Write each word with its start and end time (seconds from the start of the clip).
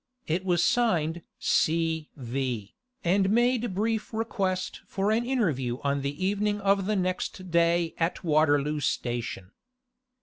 It 0.25 0.43
was 0.43 0.63
signed 0.63 1.21
'C. 1.37 2.09
V.,' 2.15 2.73
and 3.03 3.29
made 3.29 3.75
brief 3.75 4.11
request 4.15 4.81
for 4.87 5.11
an 5.11 5.23
interview 5.23 5.77
on 5.83 6.01
the 6.01 6.25
evening 6.25 6.59
of 6.59 6.87
the 6.87 6.95
next 6.95 7.51
day 7.51 7.93
at 7.99 8.23
Waterloo 8.23 8.79
Station. 8.79 9.51